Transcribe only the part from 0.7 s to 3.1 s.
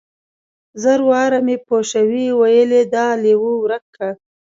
زر واره مې پوشوې ويلي دا